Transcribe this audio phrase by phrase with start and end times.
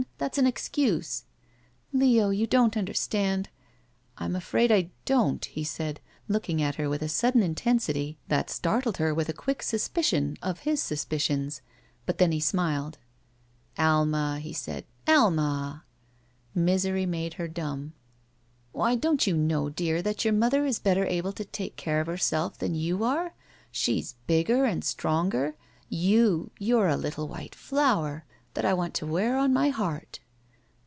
[0.17, 1.23] that's an excuse!"
[1.93, 3.47] Leo— ^you don't imderstand."
[4.19, 8.97] I'm afraid I— don't," he said, looking at her with a sudden intensity that startled
[8.97, 10.81] her with a 4 43 44 ■s.i* SHE WALKS IN BEAUTY quick suspicion of his
[10.83, 11.61] suspicions,
[12.05, 12.97] but then he smiled.
[13.79, 15.81] "Ahnar^hesaid, ''Ahna!"
[16.53, 17.93] Misery made her dumb.
[18.71, 22.11] *'Why, don't you know, dear, that your mother is better able to take care oi
[22.11, 23.33] herself than 3rou arc?
[23.71, 25.55] She's bigger and sti^jnger^
[25.89, 30.19] You ^you're a little white flower, that I want to wear ou my heart."